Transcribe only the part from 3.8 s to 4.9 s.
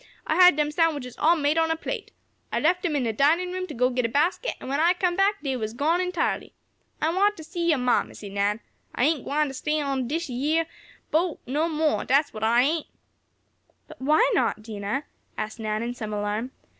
git a basket, an' when